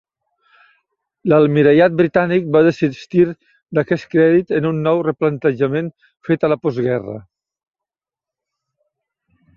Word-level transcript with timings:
L'Almirallat 1.33 1.95
britànic 1.99 2.47
va 2.55 2.63
desistir 2.69 3.27
d'aquest 3.79 4.09
crèdit 4.15 4.55
en 4.61 4.69
un 4.71 4.79
nou 4.87 5.05
replantejament 5.11 5.93
fet 6.31 6.49
a 6.49 6.51
la 6.55 6.61
postguerra. 6.65 7.19